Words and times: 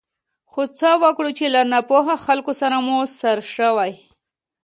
خو 0.51 0.61
څه 0.79 0.89
وکړو 1.03 1.29
چې 1.37 1.45
له 1.55 1.61
ناپوهه 1.71 2.15
خلکو 2.25 2.51
سره 2.61 2.75
مو 2.85 2.97
سر 3.19 3.37
شوی. 3.55 3.91